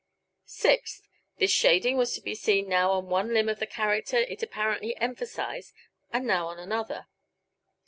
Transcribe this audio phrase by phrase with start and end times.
[0.47, 1.03] Sixth:
[1.37, 4.97] This shading was to be seen now on one limb of the character it apparently
[4.97, 5.73] emphasized
[6.11, 7.05] and now on another.